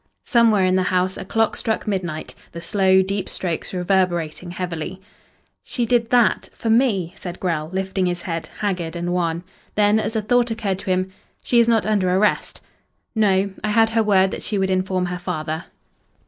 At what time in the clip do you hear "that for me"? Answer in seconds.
6.09-7.13